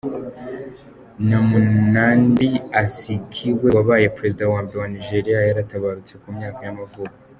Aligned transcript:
Nnamdi 1.29 2.49
Azikiwe, 2.81 3.67
wabaye 3.77 4.07
perezida 4.17 4.43
wa 4.53 4.59
mbere 4.63 4.77
wa 4.83 4.87
Nigeria 4.95 5.37
yaratabarutse, 5.47 6.13
ku 6.21 6.27
myaka 6.37 6.59
y’amavuko. 6.67 7.13